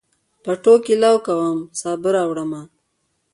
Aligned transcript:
پټوکي 0.43 0.95
لو 1.03 1.13
کوم، 1.25 1.57
سابه 1.79 2.09
راوړمه 2.15 2.61